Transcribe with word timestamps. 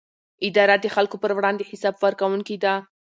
اداره 0.47 0.75
د 0.79 0.85
خلکو 0.95 1.15
پر 1.23 1.31
وړاندې 1.37 1.67
حساب 1.71 1.95
ورکوونکې 2.03 2.55
ده. 2.63 2.73